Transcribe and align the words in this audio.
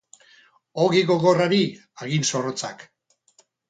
Ogi 0.85 1.03
gogorrari, 1.13 1.61
hagin 2.03 2.29
zorrotzak. 2.33 2.87